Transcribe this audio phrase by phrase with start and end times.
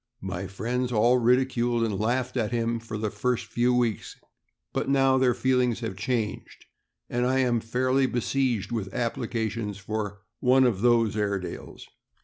[0.23, 4.15] My friends all ridiculed and laughed at him for the first few weeks,
[4.73, 6.65] but now their feelings have changed,
[7.07, 11.85] and I am fairly besieged with applications for "one of those Airedales."